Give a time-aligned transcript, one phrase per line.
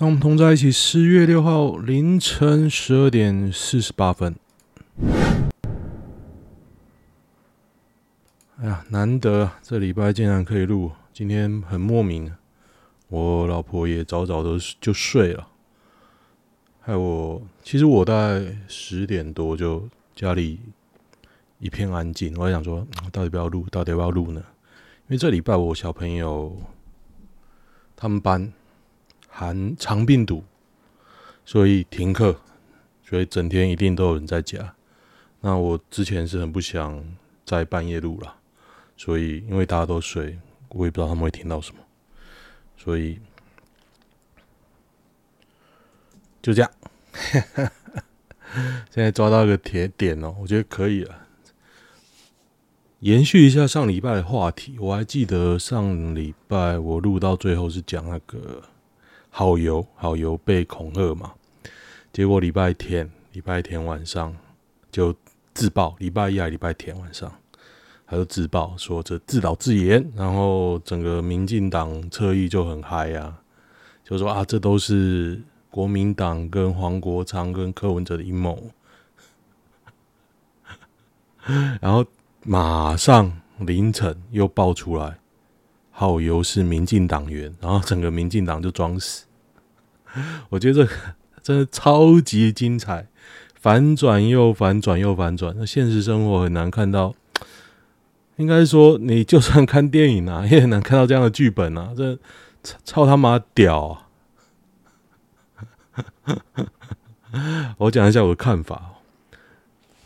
[0.00, 4.36] 那我们同在一起，十月六号凌晨十二点四十八分。
[8.58, 12.32] 哎呀，难得这礼拜竟然可以录，今天很莫名。
[13.08, 15.48] 我老婆也早早的就睡了，
[16.78, 20.60] 害我其实我大概十点多就家里
[21.58, 24.40] 一片安静，我还想说，到底要不要录，到底要不要录呢？
[25.08, 26.56] 因为这礼拜我小朋友
[27.96, 28.52] 他们班。
[29.38, 30.42] 含肠病毒，
[31.44, 32.40] 所以停课，
[33.04, 34.74] 所以整天一定都有人在家。
[35.42, 38.34] 那我之前是很不想在半夜录了，
[38.96, 40.36] 所以因为大家都睡，
[40.70, 41.80] 我也不知道他们会听到什么，
[42.76, 43.20] 所以
[46.42, 46.68] 就这样。
[48.90, 51.28] 现在抓到一个铁点哦，我觉得可以了。
[52.98, 58.64] 延续一下上礼拜的话题，我还记得上礼拜我录到最后是讲那个。
[59.30, 61.32] 好油，好油被恐吓嘛？
[62.12, 64.34] 结果礼拜天，礼拜天晚上
[64.90, 65.14] 就
[65.54, 65.94] 自爆。
[65.98, 67.32] 礼拜一还礼拜天晚上，
[68.06, 73.40] 他就自爆说这自导自演，然后整个民进党侧翼就很嗨啊，
[74.02, 78.70] 就说啊，这都是国民党跟黄国昌跟柯文哲的阴谋。
[81.80, 82.04] 然后
[82.42, 85.18] 马上凌晨又爆出来。
[86.00, 89.24] 好油是民进党员，然后整个民进党就装死。
[90.48, 90.92] 我觉得这
[91.42, 93.08] 真的超级精彩，
[93.60, 95.52] 反转又反转又反转。
[95.58, 97.16] 那现实生活很难看到，
[98.36, 101.92] 应该说你就算看电影啊，也很难看到这样的剧本啊！
[101.96, 102.16] 这
[102.84, 104.06] 超他妈屌啊！
[107.78, 109.00] 我讲一下我的看法。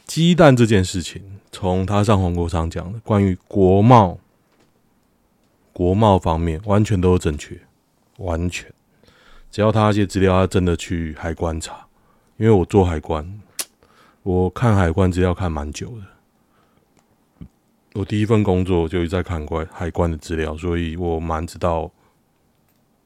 [0.07, 4.19] 鸡蛋这件事情，从他上黄国昌讲的关于国贸。
[5.73, 7.59] 国贸方面完全都是正确，
[8.19, 8.71] 完全，
[9.51, 11.87] 只要他那些资料，他真的去海关查，
[12.37, 13.41] 因为我做海关，
[14.23, 17.47] 我看海关资料看蛮久的，
[17.95, 21.91] 我第一份工作就一直在看关海关的资料，所以我蛮知道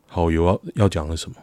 [0.09, 1.37] 好友要要讲的什么。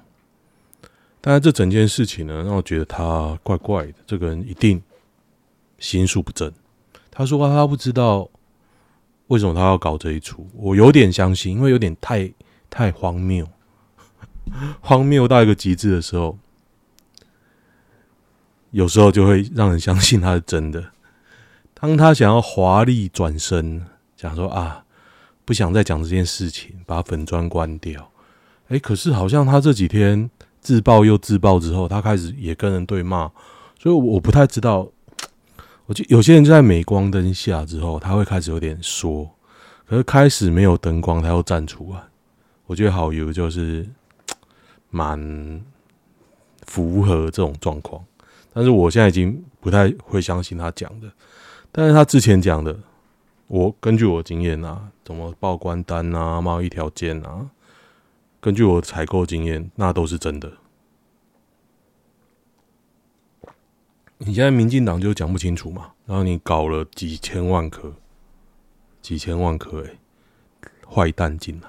[1.22, 4.84] 但是这整件事情呢，让我觉得他怪怪的，这个人一定
[5.80, 6.52] 心术不正。
[7.10, 8.30] 他说他不知道。
[9.28, 10.48] 为什么他要搞这一出？
[10.54, 12.32] 我有点相信，因为有点太
[12.70, 13.48] 太荒谬，
[14.82, 16.38] 荒谬到一个极致的时候，
[18.72, 20.92] 有时候就会让人相信他是真的。
[21.74, 23.86] 当他想要华丽转身，
[24.16, 24.86] 讲说啊，
[25.46, 28.12] 不想再讲这件事情，把粉砖关掉。
[28.68, 30.30] 哎，可是好像他这几天
[30.62, 33.32] 自爆又自爆之后，他开始也跟人对骂，
[33.80, 34.90] 所以我不太知道。
[35.86, 39.30] 我觉有些人就在镁光灯下之后，他会开始有点说，
[39.86, 42.02] 可是开始没有灯光，他又站出来。
[42.66, 43.86] 我觉得好油就是
[44.90, 45.62] 蛮
[46.66, 48.02] 符合这种状况，
[48.54, 51.12] 但是我现在已经不太会相信他讲的。
[51.72, 52.78] 但是他之前讲的，
[53.48, 57.46] 我根据我经验啊，怎么报关单啊、贸易条件啊，
[58.40, 60.50] 根据我采购经验，那都是真的。
[64.26, 67.94] 你现在民进党就讲不清楚嘛，然后你搞了几千万颗，
[69.02, 69.92] 几千万颗哎，
[70.90, 71.68] 坏蛋进来，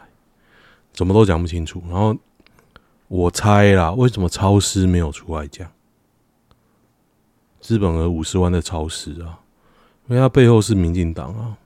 [0.93, 1.83] 怎么都讲不清楚。
[1.89, 2.17] 然后
[3.09, 5.69] 我猜啦，为什么超市没有出来讲？
[7.61, 9.41] 资本额五十万的超市啊，
[10.07, 11.59] 因为它背后是民进党啊，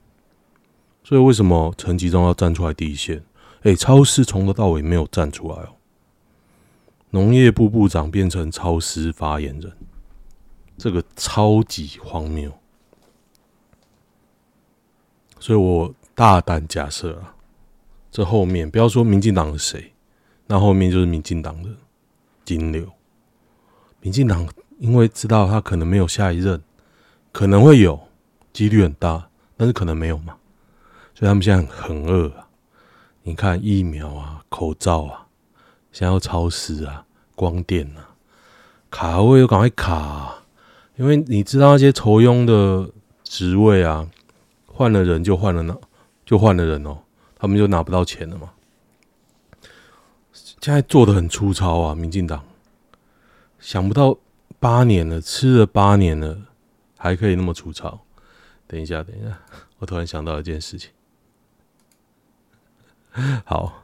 [1.03, 3.23] 所以为什么陈吉中要站出来第一线？
[3.61, 5.75] 哎，超市从头到尾没有站出来哦，
[7.11, 9.71] 农业部部长变成超市发言人。
[10.79, 12.49] 这个超级荒谬，
[15.37, 17.35] 所以我大胆假设啊，
[18.09, 19.93] 这后面不要说民进党是谁，
[20.47, 21.69] 那后面就是民进党的
[22.45, 22.89] 金流。
[23.99, 24.47] 民进党
[24.77, 26.63] 因为知道他可能没有下一任，
[27.33, 27.99] 可能会有，
[28.53, 30.37] 几率很大，但是可能没有嘛，
[31.13, 32.47] 所以他们现在很饿啊。
[33.23, 35.27] 你看疫苗啊、口罩啊，
[35.91, 37.05] 现在要超市啊、
[37.35, 38.15] 光电啊，
[38.89, 40.38] 卡位又赶快卡啊。
[40.99, 42.91] 因为你知道那些愁庸的
[43.23, 44.11] 职位啊，
[44.67, 45.73] 换了人就换了那，
[46.25, 46.99] 就换了人哦，
[47.37, 48.51] 他们就拿不到钱了嘛。
[50.33, 52.43] 现在做的很粗糙啊，民进党
[53.59, 54.17] 想不到
[54.59, 56.37] 八年了，吃了八年了，
[56.97, 58.01] 还可以那么粗糙。
[58.67, 59.39] 等一下，等一下，
[59.77, 60.91] 我突然想到一件事情。
[63.45, 63.83] 好，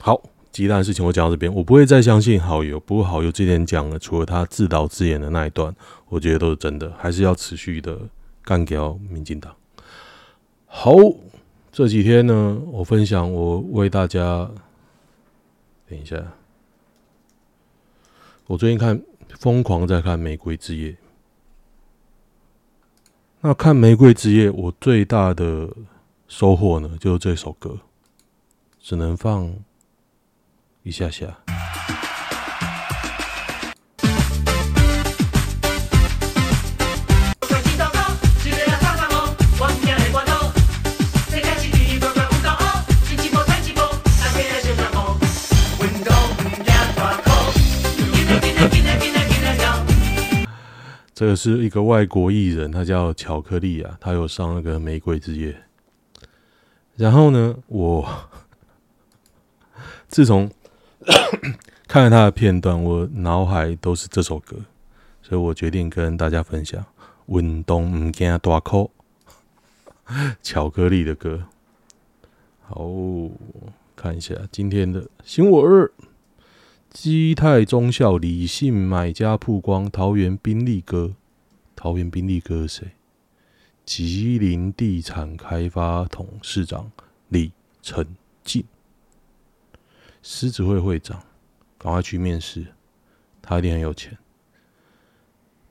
[0.00, 0.20] 好。
[0.52, 2.80] 鸡蛋的事情我讲到这边，我不会再相信好友。
[2.80, 5.74] 不过好友之前讲了，除了他自导自演的那一段，
[6.08, 7.98] 我觉得都是真的，还是要持续的
[8.42, 9.54] 干掉民进党。
[10.66, 10.92] 好，
[11.70, 14.50] 这几天呢，我分享我为大家，
[15.88, 16.16] 等一下，
[18.46, 19.00] 我最近看
[19.38, 20.90] 疯狂在看《玫瑰之夜》，
[23.40, 25.70] 那看《玫瑰之夜》，我最大的
[26.26, 27.78] 收获呢，就是这首歌，
[28.80, 29.54] 只能放
[30.82, 31.26] 一下下。
[51.12, 55.52] 这个是一个外国艺人，他叫巧克力啊，他有上那个《玫瑰之夜》。
[56.96, 58.08] 然后呢，我
[60.08, 60.50] 自从
[61.88, 64.56] 看了他的片段，我脑海都是这首歌，
[65.22, 66.80] 所以我决定跟大家分享
[67.38, 68.90] 《运动唔惊大哭》
[70.42, 71.44] 巧克力的歌。
[72.62, 72.86] 好，
[73.96, 75.90] 看一下今天的新闻二。
[76.90, 81.14] 基泰中校李姓买家曝光桃园宾利哥，
[81.76, 82.88] 桃园宾利哥是谁？
[83.84, 86.90] 吉林地产开发董事长
[87.28, 88.04] 李成
[88.44, 88.64] 进，
[90.22, 91.22] 狮子会会长，
[91.78, 92.66] 赶快去面试，
[93.40, 94.18] 他一定很有钱。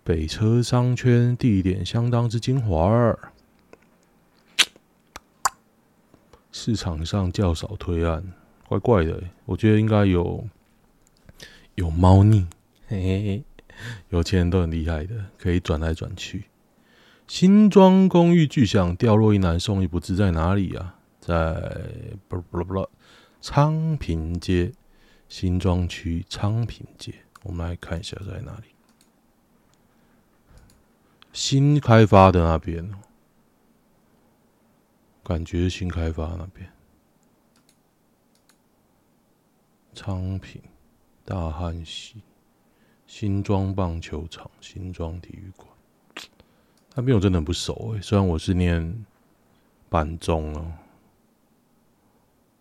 [0.04, 3.18] 北车商圈地点相当之精华，
[6.52, 8.34] 市场上较少推案，
[8.68, 10.48] 怪怪的，我觉得应该有。
[11.76, 12.46] 有猫腻，
[12.90, 13.44] 嘿嘿嘿，
[14.10, 16.44] 有钱人都很厉害的，可以转来转去。
[17.26, 20.96] 新庄公寓巨响，掉落一男，送一不知，在哪里啊？
[21.22, 21.54] 在
[22.28, 22.90] 不不不不，
[23.42, 24.74] 昌平街，
[25.28, 27.14] 新庄区昌平街。
[27.44, 28.76] 我们来看一下在哪里。
[31.32, 32.92] 新开发的那边，
[35.24, 36.72] 感觉新开发那边，
[39.94, 40.62] 昌平。
[41.24, 42.24] 大汉溪
[43.06, 45.70] 新庄棒球场、新庄体育馆，
[46.96, 48.02] 那边我真的很不熟诶、欸。
[48.02, 49.06] 虽然我是念
[49.90, 50.74] 板中哦，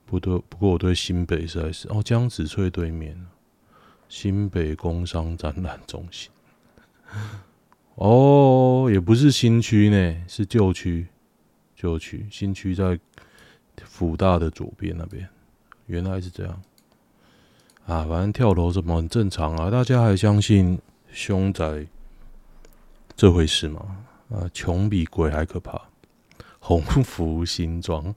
[0.08, 3.26] 不对，不过我对新北实在是哦，江子翠对面
[4.08, 6.30] 新北工商展览中心，
[7.96, 11.06] 哦，也不是新区呢，是旧区，
[11.76, 12.98] 旧区，新区在
[13.84, 15.28] 辅大的左边那边，
[15.84, 16.62] 原来是这样。
[17.84, 20.78] 啊，反正跳楼什么很正常啊，大家还相信
[21.10, 21.86] 凶宅
[23.14, 24.04] 这回事吗？
[24.30, 25.78] 啊，穷比鬼还可怕。
[26.60, 28.14] 鸿福新庄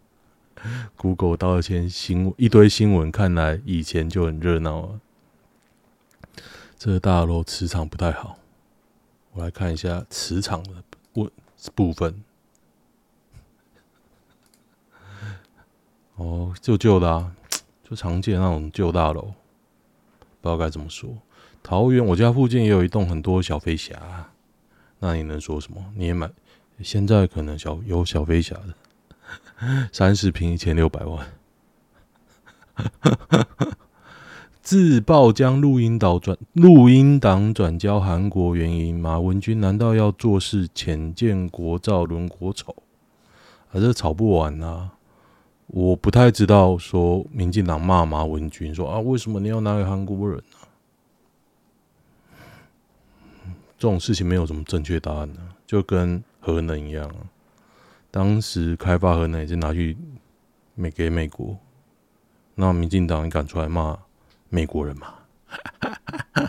[0.97, 5.01] Google 道歉新一堆新闻，看来以前就很热闹啊。
[6.77, 8.37] 这大楼磁场不太好，
[9.33, 11.29] 我来看一下磁场的部
[11.75, 12.23] 部分。
[16.15, 17.35] 哦，旧旧的啊，
[17.83, 19.21] 就常见那种旧大楼。
[20.41, 21.17] 不知道该怎么说。
[21.63, 24.31] 桃园，我家附近也有一栋很多小飞侠，
[24.99, 25.93] 那你能说什么？
[25.95, 26.29] 你也买？
[26.81, 28.73] 现在可能小有小飞侠的，
[29.91, 31.27] 三十平一千六百万。
[34.61, 42.75] 自曝将录音档转录音档转交韩国原因，马文君难道要做事浅见国造轮国丑？
[43.67, 44.91] 还是吵不完啊？
[45.67, 50.57] 我不太知道说民进党骂马文君说啊，为什么你要拿给韩国人呢？
[53.77, 57.09] 这种事情没有什么正确答案呢，就跟核能一样，
[58.12, 59.98] 当时开发核能也是拿去
[60.75, 61.58] 美给美国，
[62.53, 63.98] 那民进党敢出来骂
[64.50, 65.15] 美国人吗？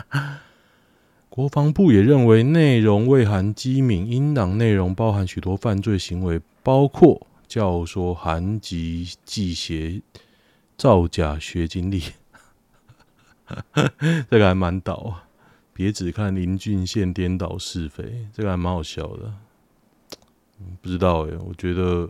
[1.29, 7.25] 国防部也认为内容未含机敏，音档内容包含许多犯罪行为，包括。
[7.45, 10.01] 教唆韩籍记协
[10.75, 12.01] 造假学经历，
[14.27, 15.27] 这个还蛮倒啊！
[15.71, 19.31] 别只看林俊宪颠倒是非，这个还蛮好笑的。
[20.81, 22.09] 不知道哎，我觉得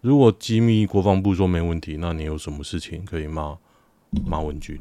[0.00, 3.56] 如果机密国防部说没问题，那你有什么事情可以骂
[4.26, 4.78] 马文君？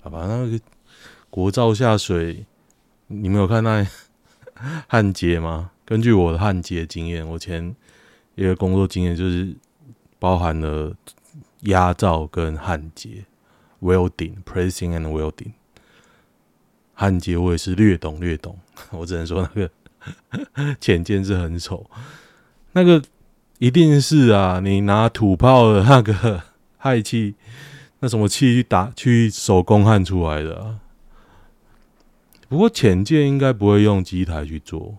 [0.00, 0.60] 好吧，那个
[1.30, 2.44] 国造下水，
[3.06, 3.86] 你没有看那
[4.88, 5.70] 焊接吗？
[5.84, 7.74] 根据我的焊接经验，我前。
[8.34, 9.54] 一个工作经验就是
[10.18, 10.96] 包含了
[11.64, 13.26] 压造跟焊接
[13.82, 15.52] ，welding、pressing and welding。
[16.94, 18.58] 焊接我也是略懂略懂，
[18.90, 19.70] 我只能说那个
[20.80, 21.88] 潜舰是很丑，
[22.72, 23.02] 那个
[23.58, 26.42] 一定是啊，你拿土炮的那个
[26.78, 27.34] 氦气，
[28.00, 30.78] 那什么气去打去手工焊出来的。
[32.48, 34.96] 不过潜舰应该不会用机台去做，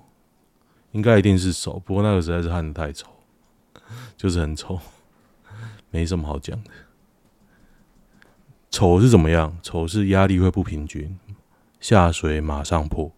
[0.92, 3.08] 应该一定是手，不过那个实在是焊得太丑。
[4.16, 4.80] 就是很丑，
[5.92, 6.72] 没什么好讲的。
[8.72, 9.58] 丑是怎么样？
[9.62, 11.20] 丑是压力会不平均，
[11.82, 13.12] 下水马上破，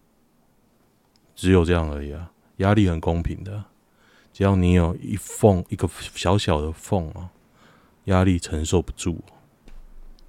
[1.35, 2.31] 只有这样而已啊！
[2.57, 3.65] 压力很公平的，
[4.31, 7.29] 只要你有一缝一个小小的缝啊，
[8.05, 9.19] 压力承受不住，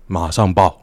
[0.06, 0.82] 马上爆。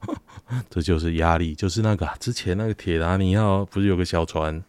[0.70, 4.64] 这就是压力，就是那个之前那个铁达尼号不是有个小船，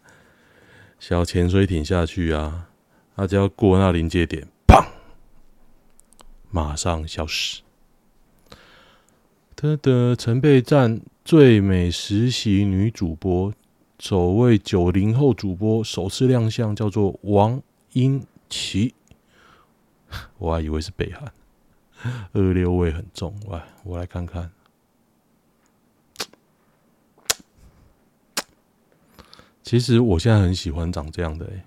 [1.00, 2.68] 小潜水艇下去啊，
[3.16, 4.84] 它只要过那临界点，砰，
[6.50, 7.62] 马上消失。
[9.56, 13.52] 的的曾被赞最美实习女主播，
[14.02, 18.96] 首位九零后主播首次亮相，叫做王英奇。
[20.38, 21.32] 我还以为是北韩，
[22.32, 23.32] 二六味很重。
[23.48, 24.50] 来，我来看看。
[29.62, 31.62] 其实我现在很喜欢长这样的，欸，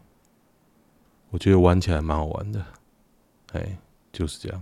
[1.30, 2.66] 我觉得玩起来蛮好玩的，
[3.54, 3.78] 哎，
[4.12, 4.62] 就是这样，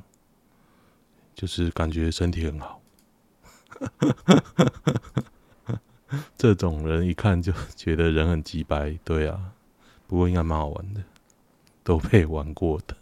[1.34, 2.80] 就是感觉身体很好。
[6.44, 9.40] 这种人一看就觉得人很鸡掰，对啊，
[10.08, 11.02] 不过应该蛮好玩的，
[11.86, 12.94] 都被玩过的。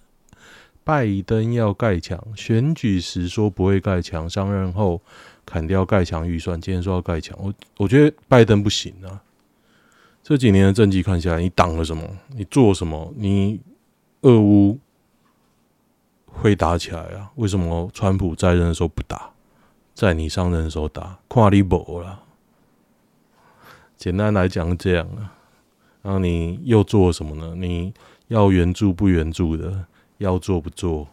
[0.83, 5.01] 拜登要盖墙，选举时说不会盖墙，上任后
[5.43, 9.19] 砍掉盖墙预算，今天说要盖墙，我我觉得拜登不行啊。
[10.21, 12.07] 这几年的政绩看下来，你挡了什么？
[12.35, 13.11] 你做什么？
[13.17, 13.59] 你
[14.21, 14.77] 俄乌
[16.27, 17.31] 会打起来啊？
[17.37, 19.31] 为什么川普在任的时候不打？
[19.95, 22.19] 在你上任的时候打，看你无啦。
[24.01, 25.29] 简单来讲这样啊，
[26.01, 27.53] 然后你又做什么呢？
[27.55, 27.93] 你
[28.29, 29.85] 要援助不援助的，
[30.17, 31.07] 要做不做，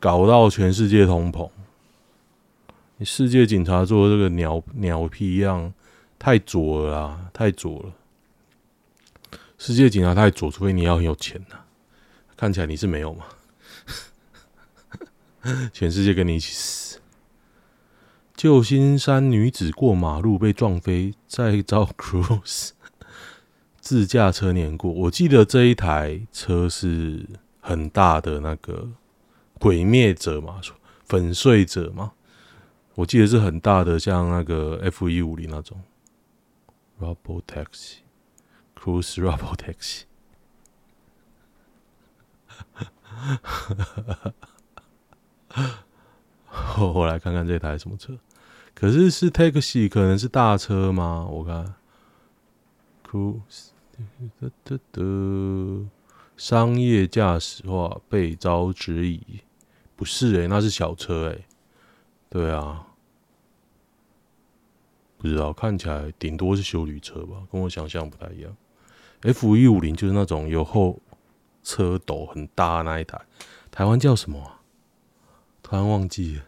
[0.00, 1.48] 搞到全世界通膨。
[2.96, 5.72] 你世界警察做这个鸟鸟屁一样，
[6.18, 7.92] 太左了啦，太左了。
[9.56, 11.54] 世界警察太左，除非你要很有钱呐、
[12.36, 13.26] 看起来你是没有嘛？
[15.72, 16.98] 全世界跟你一起死。
[18.42, 22.70] 旧金山女子过马路被撞飞，再遭 Cruise
[23.78, 24.90] 自驾车碾过。
[24.90, 27.24] 我记得这一台车是
[27.60, 28.90] 很大的那个
[29.60, 30.60] 毁灭者嘛，
[31.04, 32.14] 粉碎者嘛。
[32.96, 35.80] 我记得是很大的，像那个 F 一五零那种
[37.00, 40.02] Robotaxi，Cruise Robotaxi。
[46.76, 48.18] 我 我来看看这台什么车。
[48.74, 51.26] 可是是 taxi，可能是大车吗？
[51.30, 51.74] 我看
[53.08, 53.68] ，Cruise，
[54.40, 55.02] 哒哒哒，
[56.36, 59.20] 商业驾驶化被遭质疑，
[59.94, 61.44] 不是诶、那是小车诶、
[62.28, 62.86] 对啊，
[65.18, 68.56] 不知道，看起来顶多是修旅车吧，跟我想象不太一样。
[69.20, 70.98] F 一五零就是那种有后
[71.62, 73.20] 车斗很大的那一台，
[73.70, 74.58] 台湾叫什么、
[75.62, 76.42] 突然忘记了。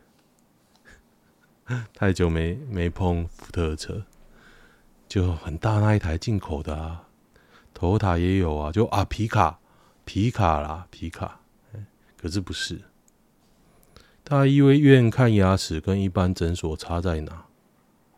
[1.95, 4.05] 太久没没碰福特车，
[5.09, 7.09] 就很大那一台进口的啊
[7.73, 9.59] 头塔也有啊，就啊皮卡
[10.05, 11.41] 皮卡啦皮卡，
[12.17, 12.83] 可是不是。
[14.23, 17.47] 大医院看牙齿跟一般诊所差在哪？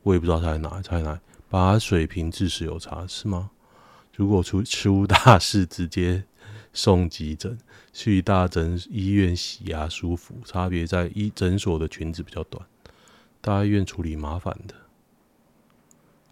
[0.03, 1.21] 我也不知道差在哪，差在哪？
[1.49, 3.51] 把水平智齿有差是吗？
[4.15, 6.25] 如果出出大事，直接
[6.73, 7.57] 送急诊，
[7.93, 12.67] 去大诊医院洗牙舒服，差别在医诊所的裙子比较短。
[13.41, 14.75] 大医院处理麻烦的，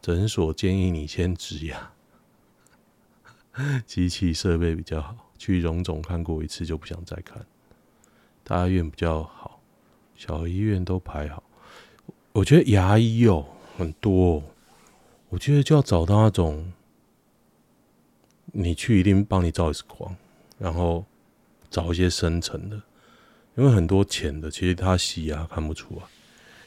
[0.02, 1.92] 诊所建议你先植牙，
[3.86, 5.16] 机器设备比较好。
[5.36, 7.44] 去荣总看过一次就不想再看。
[8.42, 9.60] 大医院比较好，
[10.16, 11.42] 小医院都排好。
[12.32, 13.46] 我觉得牙医哦
[13.76, 14.42] 很多哦，
[15.28, 16.72] 我觉得就要找到那种，
[18.46, 20.16] 你去一定帮你照一次光，
[20.58, 21.04] 然后
[21.68, 22.80] 找一些深层的，
[23.56, 26.02] 因为很多浅的其实他洗牙看不出来。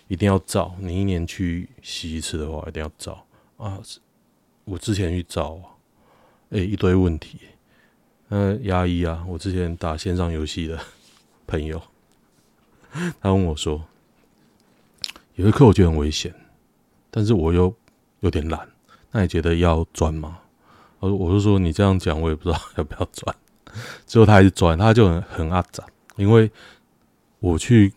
[0.07, 3.25] 一定要照，你一年去洗一次的话，一定要照
[3.57, 3.77] 啊！
[4.63, 5.59] 我之前去照，
[6.49, 7.39] 哎、欸，一堆问题。
[8.29, 10.79] 那牙医啊，我之前打线上游戏的
[11.45, 11.81] 朋友，
[13.19, 13.83] 他问我说，
[15.35, 16.33] 有一课我觉得很危险，
[17.11, 17.73] 但是我又
[18.21, 18.69] 有点懒，
[19.11, 20.39] 那你觉得要转吗？
[20.99, 23.35] 我我就说你这样讲，我也不知道要不要转。
[24.05, 25.85] 之后他还是转，他就很很阿杂，
[26.15, 26.49] 因为
[27.39, 27.91] 我去。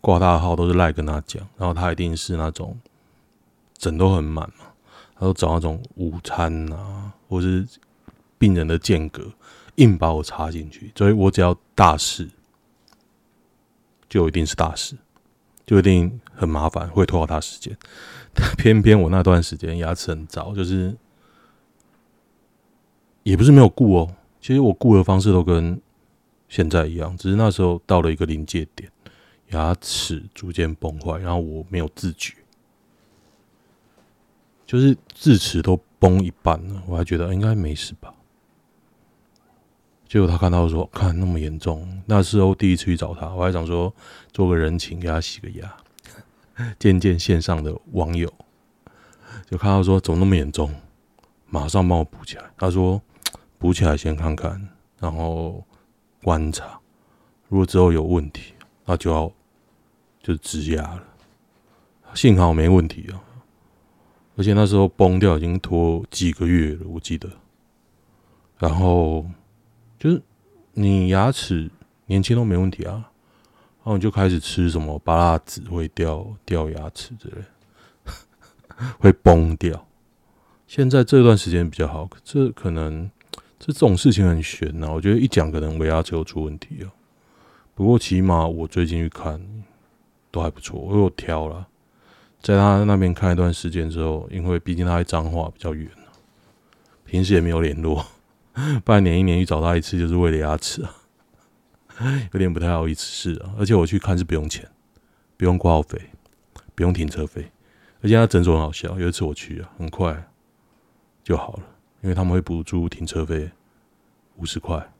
[0.00, 2.78] 挂大号都是赖跟他讲，然后他一定是那种
[3.76, 4.66] 诊都很满嘛，
[5.14, 7.66] 他都找那种午餐啊，或是
[8.38, 9.30] 病人的间隔，
[9.76, 12.28] 硬把我插进去，所以我只要大事，
[14.08, 14.96] 就一定是大事，
[15.66, 17.76] 就一定很麻烦，会拖到他时间。
[18.32, 20.96] 但偏偏我那段时间牙齿很糟，就是
[23.24, 25.80] 也不是没有顾哦，其实我顾的方式都跟
[26.48, 28.90] 现在一样，只是那时候到了一个临界点。
[29.50, 32.34] 牙齿逐渐崩坏，然后我没有自觉，
[34.66, 38.14] 就是智齿都崩一半了，我还觉得应该没事吧。
[40.06, 43.94] 结果他看到说，看那么严重，那时候第一次去找他，我还想说
[44.32, 45.76] 做个人情给他洗个牙，
[46.78, 48.32] 见见线上的网友，
[49.50, 50.74] 就看到说怎么那么严重，
[51.46, 52.44] 马上帮我补起来。
[52.56, 53.00] 他说
[53.58, 55.62] 补起来先看看，然后
[56.22, 56.80] 观察，
[57.48, 58.54] 如果之后有问题，
[58.86, 59.30] 那就要
[60.22, 61.04] 就植牙了。
[62.14, 63.20] 幸好没问题啊，
[64.36, 67.28] 而且那时候崩掉已经拖几个月了，我记得，
[68.58, 69.24] 然后。
[70.00, 70.22] 就是
[70.74, 71.68] 你牙齿
[72.06, 73.10] 年轻都没问题啊，
[73.78, 77.42] 然后你就开始吃什么芭乐籽会掉掉牙齿之类，
[79.00, 79.88] 会崩掉。
[80.68, 83.10] 现在这段时间比较好，这可能
[83.58, 86.92] 这种事情很悬呐、我觉得一讲可能尾牙齿又出问题了。
[87.74, 89.44] 不过起码我最近去看
[90.38, 91.66] 都还不错，我有挑了，
[92.40, 95.90] 在他那边看一段时间之后，因为毕竟他在彰化比较远、
[97.04, 98.06] 平时也没有联络。
[98.84, 100.94] 半年一年去找他一次，就是为了牙齿啊，
[102.32, 103.52] 有点不太好意思是啊。
[103.58, 104.68] 而且我去看是不用钱，
[105.36, 106.00] 不用挂号费，
[106.76, 107.50] 不用停车费，
[108.00, 108.96] 而且他诊所很好笑。
[108.96, 110.28] 有一次我去啊，很快
[111.24, 111.64] 就好了，
[112.02, 113.50] 因为他们会补助停车费
[114.36, 114.92] 五十块。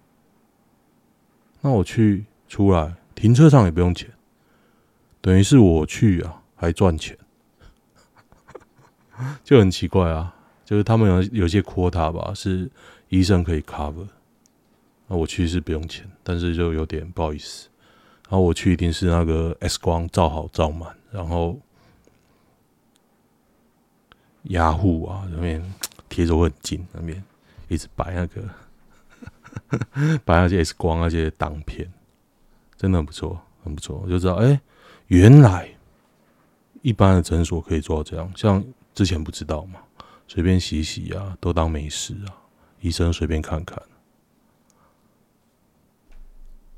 [1.60, 4.10] 那我去出来停车场也不用钱，
[5.20, 7.16] 等于是我去啊还赚钱，
[9.44, 10.34] 就很奇怪啊。
[10.64, 12.70] 就是他们有有些 quota 吧是。
[13.10, 14.06] 医生可以 cover，
[15.06, 17.66] 那我去是不用钱，但是就有点不好意思。
[18.24, 21.58] 然后我去一定是那个 X 光照好照满，然后
[24.42, 25.74] 压护啊那边
[26.10, 27.24] 贴着很近，那边
[27.68, 31.90] 一直摆那个 摆那些 X 光那些挡片，
[32.76, 34.02] 真的很不错，很不错。
[34.04, 34.60] 我就知道，哎、
[35.08, 35.68] 原来
[36.82, 39.80] 一般的诊所可以做到这样，像之前不知道嘛，
[40.26, 42.48] 随便洗洗啊，都当没事啊。
[42.80, 43.82] 医生随便看看，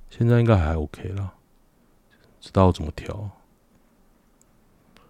[0.09, 1.35] 现在应该还 OK 了，
[2.41, 3.31] 知道怎么调。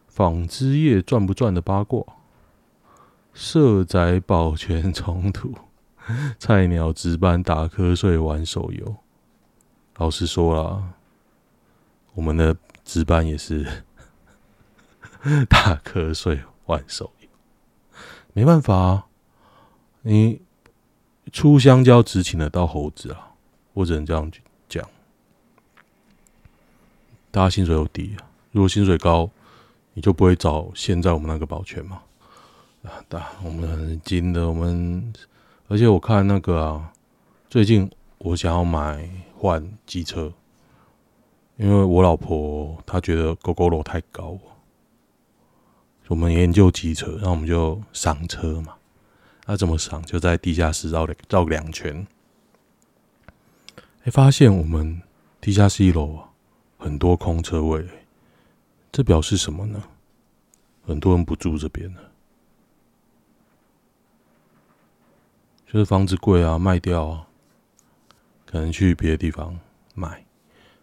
[0.08, 2.04] 纺织业赚不赚的八卦，
[3.32, 5.54] 社宅保全冲突，
[6.38, 8.96] 菜鸟值班打瞌睡玩手游。
[9.96, 10.94] 老实说了，
[12.14, 12.56] 我们的
[12.90, 13.84] 值班也是
[15.48, 17.28] 打瞌睡玩手游，
[18.32, 19.06] 没办法啊，
[20.02, 20.40] 你。
[21.32, 23.30] 出香蕉只请得到猴子啊！
[23.72, 24.28] 我只能这样
[24.68, 24.84] 讲。
[27.30, 29.30] 大家薪水又低啊，如果薪水高，
[29.92, 32.02] 你就不会找现在我们那个保全嘛。
[32.82, 35.12] 啊，大我们很精的，我们
[35.68, 36.92] 而且我看那个啊，
[37.48, 40.32] 最近我想要买换机车，
[41.60, 44.38] 因为我老婆她觉得 gogol 太高，
[46.08, 48.74] 我们研究机车，那我们就上车嘛。
[49.44, 50.00] 他怎么上？
[50.04, 52.06] 就在地下室绕了绕两圈，
[54.04, 55.02] 哎，发现我们
[55.40, 56.20] 地下室一楼，
[56.78, 57.84] 很多空车位，
[58.90, 59.82] 这表示什么呢？
[60.86, 62.00] 很多人不住这边了，
[65.66, 67.26] 就是房子贵啊，卖掉啊，
[68.46, 69.58] 可能去别的地方
[69.94, 70.24] 买。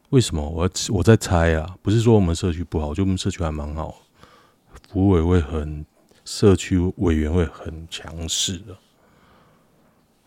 [0.09, 0.47] 为什么？
[0.49, 3.95] 我我在猜啊，不是说我们社区不好，就我们社区还蛮好，
[4.89, 5.85] 服务委会很。
[6.29, 8.75] 社区委员会很强势的，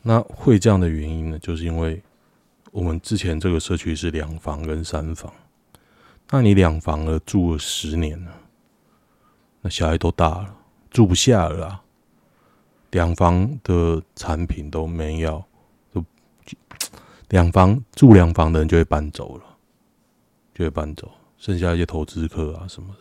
[0.00, 1.38] 那会这样的原因呢？
[1.40, 2.02] 就是因为
[2.70, 5.30] 我们之前这个社区是两房跟三房，
[6.30, 8.32] 那你两房了住了十年了，
[9.60, 10.56] 那小孩都大了，
[10.90, 11.82] 住不下了。
[12.92, 15.44] 两房的产品都没要，
[15.94, 16.02] 就
[17.28, 19.44] 两房住两房的人就会搬走了，
[20.60, 22.98] 就会搬走，剩下一些投资客啊什么的，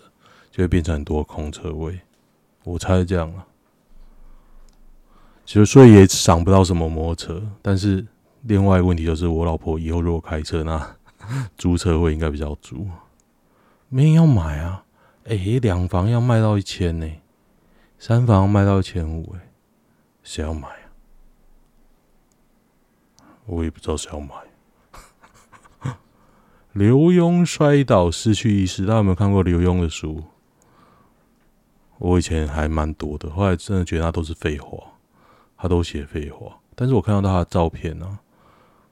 [0.49, 1.99] 就会变成很多空车位。
[2.63, 3.45] 我猜这样啊，
[5.45, 8.07] 其实所以也想不到什么摩托车，但是
[8.43, 10.95] 另外一个问题就是，我老婆以后如果开车，那
[11.57, 12.87] 租车会应该比较足，
[13.89, 14.85] 没人要买啊！
[15.25, 17.11] 哎、欸，两房要卖到一千呢，
[17.97, 19.51] 三房卖到一千五，哎，
[20.23, 20.87] 谁要买啊？
[23.47, 24.33] 我也不知道谁要买。
[26.73, 30.23] 刘墉摔倒失去意识，大家有没有看过刘墉的书？
[31.97, 34.77] 我以前还蛮多的，后来真的觉得他都是废话，
[35.57, 36.57] 他都写废话。
[36.75, 38.19] 但是我看到他的照片呢、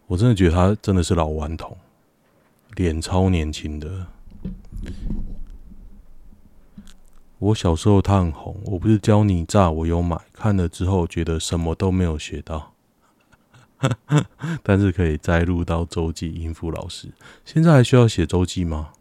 [0.07, 1.77] 我真的觉得他真的是老顽童，
[2.75, 4.07] 脸超年轻的。
[7.39, 12.73] 我小时候他很红，我不是教你诈，我有买，看了之后觉得什么都没有学到，
[14.63, 17.09] 但是可以摘录到周记应付老师。
[17.45, 18.93] 现在还需要写周记吗？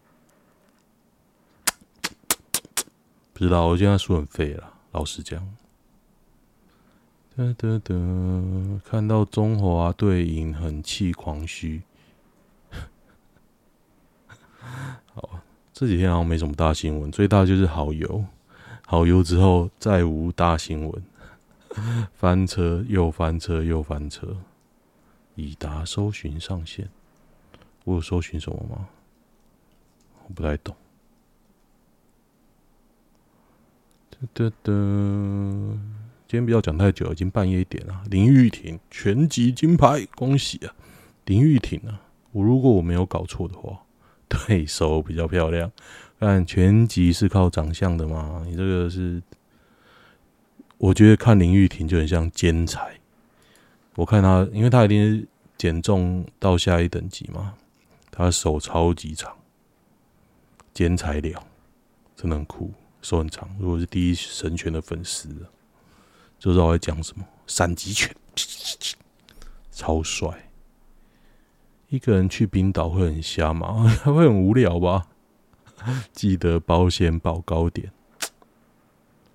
[3.33, 4.75] 不知道，我现在书很废了。
[4.93, 5.47] 老实讲，
[7.37, 7.95] 哒哒哒，
[8.85, 11.83] 看到中华队赢，很气狂嘘。
[15.15, 15.41] 好，
[15.73, 18.25] 这几天好像没什么大新闻，最大就是好油，
[18.87, 21.03] 好油之后再无大新闻。
[22.17, 24.35] 翻车又翻车又翻车，
[25.37, 26.89] 已达搜寻上限。
[27.85, 28.89] 我有搜寻什么吗？
[30.27, 30.75] 我不太懂。
[34.11, 34.73] 哒哒哒。
[36.29, 38.03] 今天不要讲太久，已经半夜一点了。
[38.11, 40.75] 林玉婷全集金牌，恭喜啊！
[41.27, 43.83] 林玉婷啊，我如果我没有搞错的话，
[44.29, 45.71] 对手比较漂亮。
[46.19, 48.43] 但全集是靠长相的嘛？
[48.45, 49.23] 你这个是，
[50.79, 52.99] 我觉得看林玉婷就很像奸才。
[53.97, 55.27] 我看他，因为他一定是
[55.59, 57.55] 减重到下一等级嘛，
[58.11, 59.37] 他手超级长，
[60.73, 61.43] 奸才了，
[62.15, 63.49] 真的很酷，手很长。
[63.59, 65.29] 如果是第一神拳的粉丝。
[66.39, 68.15] 就知道我在讲什么，闪击拳，
[69.73, 70.51] 超帅！
[71.89, 73.89] 一个人去冰岛会很瞎吗？
[74.05, 75.09] 会很无聊吧？
[76.13, 77.91] 记得保险保高点。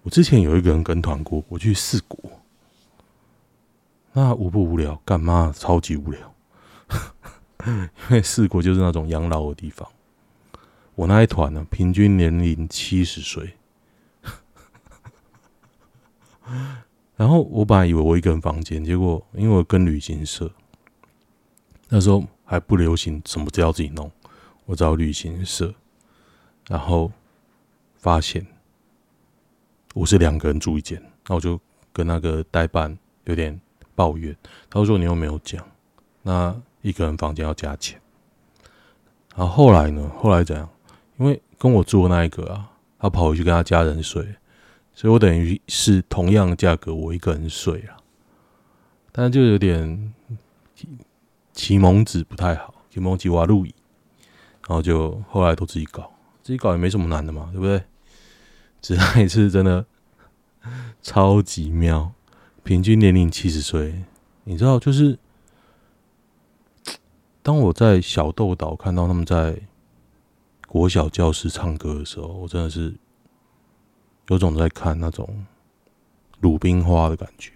[0.03, 2.19] 我之前有一个人跟团过，我去四国，
[4.13, 5.01] 那无不无聊？
[5.05, 5.53] 干嘛？
[5.55, 6.33] 超级无聊！
[7.65, 9.87] 因为四国就是那种养老的地方。
[10.95, 13.53] 我那一团呢，平均年龄七十岁。
[17.15, 20.51] 然后我本来以为我一个人房间，结果因为我跟旅行社，
[21.87, 24.11] 那时候还不流行什么都要自己弄，
[24.65, 25.73] 我找旅行社，
[26.67, 27.11] 然后
[27.95, 28.45] 发现
[29.93, 31.59] 我是两个人住一间，那我就
[31.93, 33.59] 跟那个代办有点
[34.01, 34.35] 抱怨，
[34.67, 35.63] 他说你又没有讲，
[36.23, 38.01] 那一个人房间要加钱。
[39.35, 40.09] 然后后来呢？
[40.17, 40.67] 后来怎样？
[41.19, 44.27] 因为跟我住的那一个啊，他跑回去跟他家人睡。
[44.95, 47.97] 所以我等于是同样的价格，我一个人睡啊，
[49.11, 50.13] 但是就有点
[51.53, 53.75] 启蒙子不太好，启蒙吉瓦路易，
[54.67, 56.11] 然后就后来都自己搞，
[56.41, 57.83] 自己搞也没什么难的嘛，对不对？
[58.81, 59.85] 只那一次真的
[61.03, 62.11] 超级妙，
[62.63, 64.03] 平均年龄七十岁，
[64.43, 65.17] 你知道，就是
[67.41, 69.59] 当我在小豆岛看到他们在
[70.67, 72.93] 国小教室唱歌的时候，我真的是。
[74.27, 75.45] 有种在看那种
[76.39, 77.51] 鲁冰花的感觉，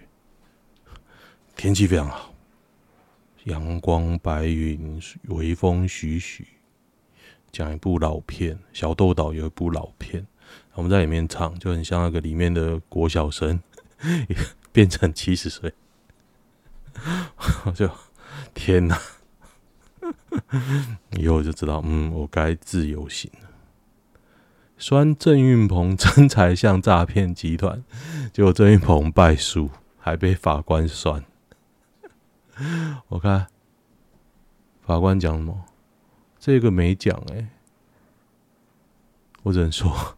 [1.56, 2.34] 天气非常好，
[3.46, 6.46] 阳光白云，微风徐徐。
[7.50, 10.28] 讲一部老片，小豆岛有一部老片，
[10.74, 13.58] 我们在里面唱，就很像那个里面的国小生
[14.76, 15.74] 变成七十岁，
[17.64, 17.90] 我就
[18.54, 19.00] 天哪！
[21.18, 23.48] 以后就知道，嗯，我该自由行了。
[24.78, 27.82] 酸郑运鹏真才像诈骗集团，
[28.34, 31.24] 结果郑运鹏败诉，还被法官酸。
[33.08, 33.48] 我看
[34.82, 35.64] 法官讲什么？
[36.38, 37.48] 这个没讲哎，
[39.44, 40.18] 我只能说，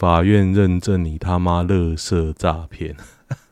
[0.00, 2.96] 法院认证你他妈垃圾诈骗。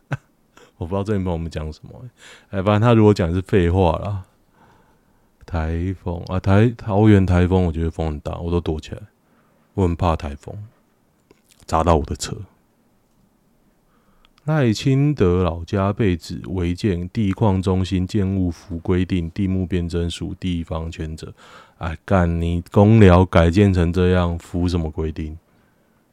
[0.79, 1.91] 我不知道郑运鹏我们讲什么
[2.49, 4.25] 哎，反正他如果讲的是废话啦。
[5.45, 9.03] 台风啊，台桃园台风，我觉得风很大，我都躲起来。
[9.75, 10.57] 我很怕台风
[11.67, 12.35] 砸到我的车。
[14.45, 21.35] 赖清德老家被指违建地矿中心建物符规定，地目变更属地方权责。
[21.77, 25.37] 哎，干你公寮改建成这样，符什么规定？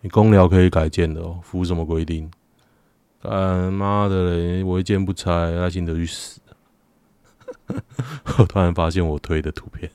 [0.05, 2.29] 你公寮可以改建的哦，符什么规定？
[3.23, 6.39] 干妈的嘞，违建不拆，赖清德去死！
[8.37, 9.89] 我突然发现我推的图片，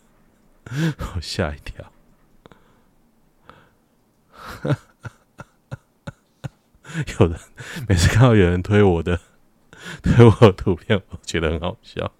[1.15, 1.93] 我吓一跳。
[7.21, 7.39] 有人
[7.89, 9.21] 每次看到有人推我的
[10.03, 12.13] 推我的图片，我觉得很好笑。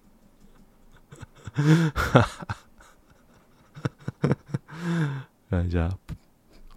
[5.49, 5.93] 看一下，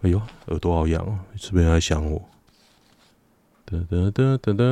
[0.05, 2.21] 哎呦，耳朵好痒哦，是不是在想我？
[3.65, 4.63] 哒哒哒哒哒，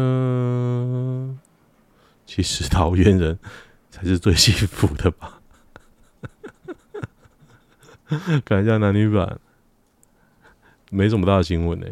[2.27, 3.39] 其实桃园人
[3.89, 5.41] 才是最幸福的吧？
[8.45, 9.39] 看一下男女版。
[10.91, 11.87] 没什么大新闻呢、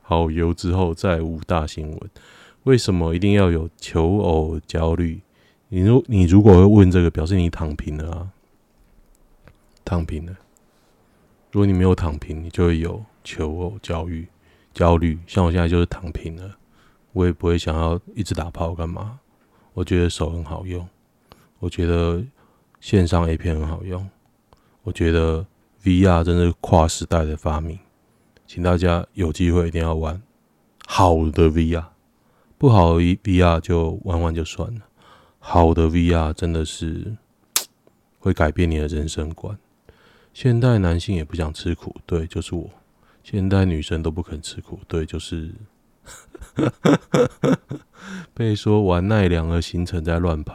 [0.00, 2.10] 好油之后再无大新闻。
[2.62, 5.20] 为什么一定要有求偶焦虑？
[5.68, 8.30] 你如你如果会问这个，表示你躺平了啊，
[9.84, 10.34] 躺平了。
[11.52, 14.26] 如果你没有躺平，你就会有求偶焦虑。
[14.72, 16.56] 焦虑，像我现在就是躺平了，
[17.12, 19.20] 我也不会想要一直打炮干嘛。
[19.74, 20.88] 我觉得手很好用，
[21.58, 22.24] 我觉得
[22.80, 24.08] 线上 A 片很好用，
[24.82, 25.44] 我觉得
[25.84, 27.78] VR 真是跨时代的发明。
[28.46, 30.22] 请大家有机会一定要玩
[30.86, 31.84] 好的 VR，
[32.56, 34.80] 不好的 VR 就玩玩就算了，
[35.38, 37.14] 好的 VR 真的是
[38.18, 39.58] 会改变你的人生观。
[40.32, 42.70] 现代男性也不想吃苦，对，就是我；
[43.22, 45.50] 现代女生都不肯吃苦，对，就是。
[48.34, 50.52] 被说玩奈良的行程在乱排，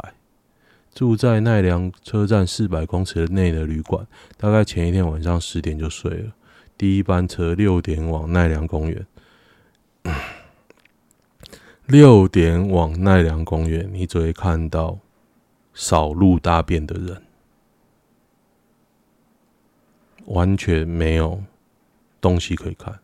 [0.93, 6.33] 住在奈良车站四百公尺内的旅馆，大概前一天晚上十点就睡了。
[6.77, 9.07] 第一班车六点往奈良公园，
[11.87, 14.99] 六点往奈良公园，你只会看到
[15.73, 17.23] 扫路大便的人，
[20.27, 21.41] 完全没有
[22.21, 22.99] 东西可以看。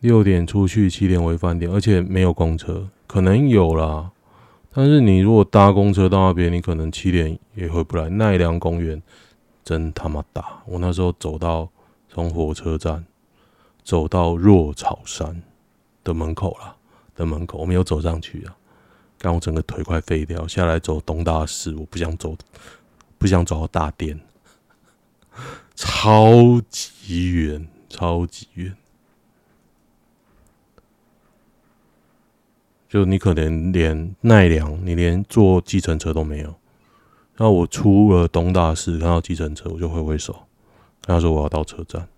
[0.00, 4.12] 六点出去，七点回饭店，而且没有公车，可能有啦。
[4.70, 8.08] 但是你如果搭公车到那边，你可能七点也回不来。
[8.10, 9.02] 奈良公园
[9.64, 11.68] 真他妈大，我那时候走到
[12.08, 13.04] 从火车站
[13.82, 15.42] 走到若草山
[16.04, 16.76] 的门口啦，
[17.16, 18.54] 的门口，我没有走上去啊，
[19.18, 20.46] 刚我整个腿快废掉。
[20.46, 22.36] 下来走东大寺，我不想走，
[23.18, 24.20] 不想走到大殿，
[25.74, 28.76] 超级远，超级远。
[32.88, 36.54] 就你可能连奈良，你连坐计程车都没有。
[37.36, 40.32] 那我出了东大寺，看到计程车，我就挥挥手，
[41.02, 42.08] 跟他说我要到车站。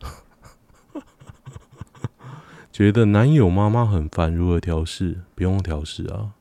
[2.72, 5.20] 觉得男友妈妈很烦，如何调试？
[5.34, 6.32] 不用调试啊，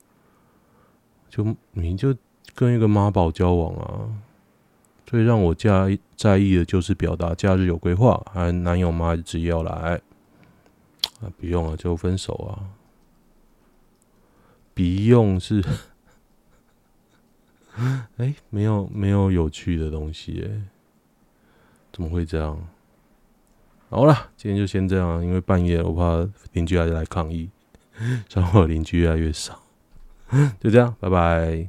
[1.27, 2.15] 就你就
[2.53, 4.07] 跟一个妈宝交往啊。
[5.09, 9.99] 最让我在在意的就是表达假日有规划，还男友妈执意要来，
[11.19, 12.77] 啊，不用了，就分手啊。
[14.75, 15.65] 笔用是，
[17.75, 20.61] 哎、欸，没有没有有趣的东西哎，
[21.91, 22.67] 怎么会这样？
[23.89, 27.49] 好了，今天就先这样，因为半夜我怕邻居还是来抗议，
[28.31, 29.59] 然后邻居越来越少，
[30.61, 31.67] 就这样，拜拜。